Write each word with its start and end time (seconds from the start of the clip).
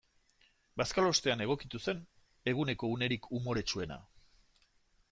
Bazkalostean 0.81 1.45
egokitu 1.45 1.83
zen 1.89 2.01
eguneko 2.53 2.91
unerik 2.95 3.31
umoretsuena. 3.43 4.01